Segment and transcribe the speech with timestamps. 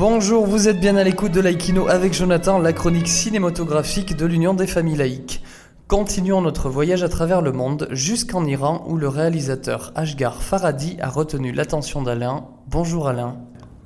[0.00, 4.54] bonjour, vous êtes bien à l'écoute de Laïkino avec Jonathan, la chronique cinématographique de l'Union
[4.54, 5.42] des familles laïques.
[5.88, 11.10] Continuons notre voyage à travers le monde jusqu'en Iran où le réalisateur Ashgar Faradi a
[11.10, 12.46] retenu l'attention d'Alain.
[12.70, 13.36] Bonjour Alain.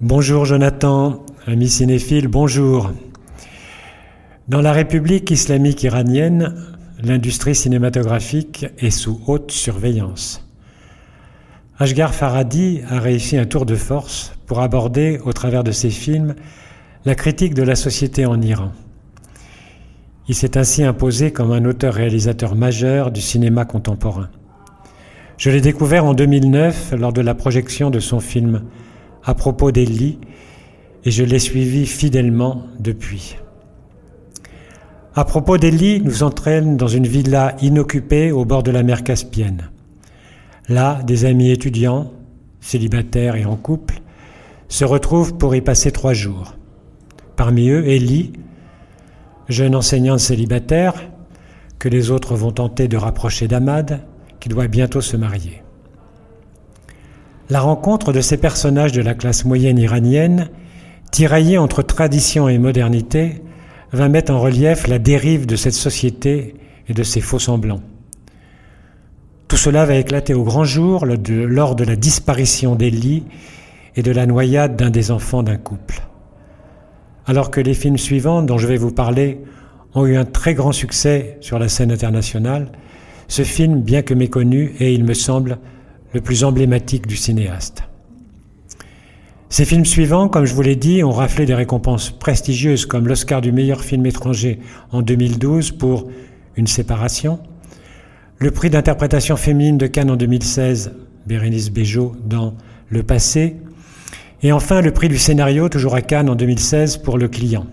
[0.01, 2.93] Bonjour Jonathan, ami cinéphile, bonjour.
[4.47, 6.55] Dans la République islamique iranienne,
[7.03, 10.44] l'industrie cinématographique est sous haute surveillance.
[11.77, 16.37] Ashgar Faradi a réussi un tour de force pour aborder, au travers de ses films,
[17.05, 18.71] la critique de la société en Iran.
[20.29, 24.29] Il s'est ainsi imposé comme un auteur-réalisateur majeur du cinéma contemporain.
[25.37, 28.63] Je l'ai découvert en 2009 lors de la projection de son film
[29.25, 30.21] À propos d'Ellie
[31.05, 33.37] et je l'ai suivi fidèlement depuis.
[35.17, 39.71] À propos d'Ellie nous entraîne dans une villa inoccupée au bord de la mer Caspienne.
[40.69, 42.11] Là, des amis étudiants,
[42.61, 44.01] célibataires et en couple,
[44.69, 46.55] se retrouvent pour y passer trois jours.
[47.37, 48.33] Parmi eux, Ellie,
[49.49, 50.95] jeune enseignante célibataire,
[51.79, 54.01] que les autres vont tenter de rapprocher d'Ahmad,
[54.41, 55.63] qui doit bientôt se marier.
[57.51, 60.49] La rencontre de ces personnages de la classe moyenne iranienne,
[61.11, 63.43] tiraillés entre tradition et modernité,
[63.93, 66.55] va mettre en relief la dérive de cette société
[66.89, 67.83] et de ses faux-semblants.
[69.49, 73.25] Tout cela va éclater au grand jour lors de la disparition d'Elie
[73.97, 76.03] et de la noyade d'un des enfants d'un couple.
[77.27, 79.41] Alors que les films suivants dont je vais vous parler
[79.95, 82.73] ont eu un très grand succès sur la scène internationale,
[83.29, 85.59] ce film, bien que méconnu, est, il me semble,
[86.13, 87.85] le plus emblématique du cinéaste.
[89.49, 93.41] Ces films suivants, comme je vous l'ai dit, ont raflé des récompenses prestigieuses comme l'Oscar
[93.41, 94.59] du meilleur film étranger
[94.91, 96.09] en 2012 pour
[96.57, 97.41] Une séparation,
[98.39, 100.93] le prix d'interprétation féminine de Cannes en 2016,
[101.27, 102.55] Bérénice Bejo dans
[102.89, 103.57] Le passé,
[104.43, 107.67] et enfin, le prix du scénario, toujours à Cannes en 2016, pour le client.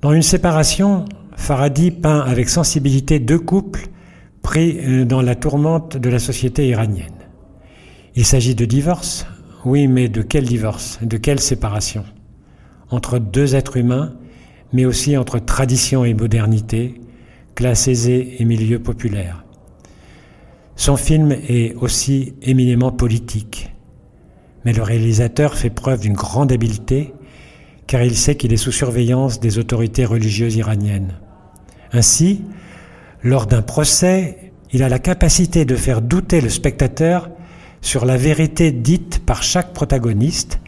[0.00, 1.04] Dans une séparation,
[1.36, 3.88] Faradi peint avec sensibilité deux couples
[4.40, 7.12] pris euh, dans la tourmente de la société iranienne.
[8.16, 9.26] Il s'agit de divorce,
[9.66, 12.04] oui, mais de quel divorce De quelle séparation?
[12.90, 14.14] Entre deux êtres humains,
[14.72, 16.94] mais aussi entre tradition et modernité,
[17.54, 19.44] classe aisée et milieu populaire.
[20.76, 23.74] Son film est aussi éminemment politique.
[24.64, 27.12] Mais le réalisateur fait preuve d'une grande habileté
[27.86, 31.14] car il sait qu'il est sous surveillance des autorités religieuses iraniennes.
[31.92, 32.42] Ainsi,
[33.22, 37.30] lors d'un procès, il a la capacité de faire douter le spectateur
[37.80, 40.60] sur la vérité dite par chaque protagoniste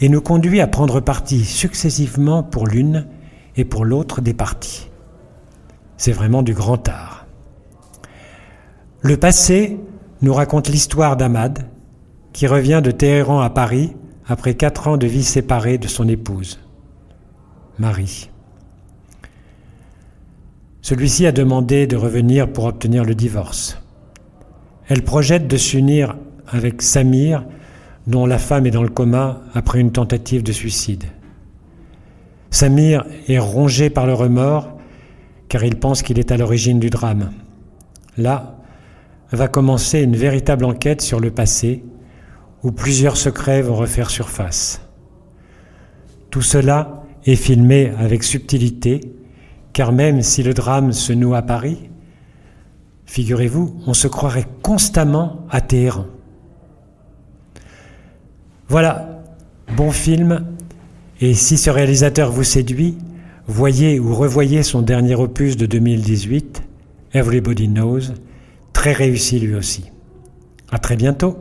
[0.00, 3.06] et nous conduit à prendre parti successivement pour l'une
[3.56, 4.88] et pour l'autre des parties.
[5.96, 7.26] C'est vraiment du grand art.
[9.00, 9.78] Le passé
[10.22, 11.66] nous raconte l'histoire d'Ahmad,
[12.32, 13.94] qui revient de Téhéran à Paris
[14.26, 16.58] après quatre ans de vie séparée de son épouse,
[17.78, 18.30] Marie.
[20.82, 23.80] Celui-ci a demandé de revenir pour obtenir le divorce.
[24.88, 27.44] Elle projette de s'unir avec Samir,
[28.06, 31.04] dont la femme est dans le coma après une tentative de suicide.
[32.50, 34.75] Samir est rongé par le remords
[35.48, 37.30] car il pense qu'il est à l'origine du drame.
[38.16, 38.56] Là
[39.32, 41.84] va commencer une véritable enquête sur le passé
[42.62, 44.80] où plusieurs secrets vont refaire surface.
[46.30, 49.00] Tout cela est filmé avec subtilité,
[49.72, 51.90] car même si le drame se noue à Paris,
[53.04, 56.06] figurez-vous, on se croirait constamment à Téhéran.
[58.68, 59.22] Voilà,
[59.76, 60.44] bon film,
[61.20, 62.98] et si ce réalisateur vous séduit,
[63.46, 66.62] voyez ou revoyez son dernier opus de 2018,
[67.14, 68.12] Everybody Knows,
[68.72, 69.84] très réussi lui aussi.
[70.70, 71.36] À très bientôt.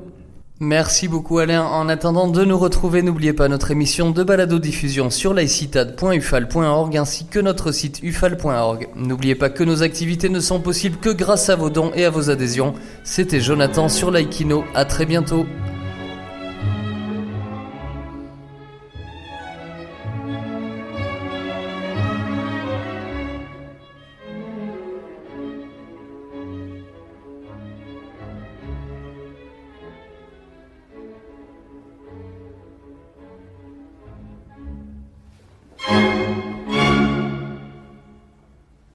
[0.62, 1.63] Merci beaucoup Alain.
[1.63, 7.39] En attendant de nous retrouver, n'oubliez pas notre émission de balado-diffusion sur laicitad.ufal.org ainsi que
[7.39, 8.88] notre site ufal.org.
[8.95, 12.09] N'oubliez pas que nos activités ne sont possibles que grâce à vos dons et à
[12.09, 12.74] vos adhésions.
[13.03, 14.63] C'était Jonathan sur Laikino.
[14.74, 15.45] À très bientôt.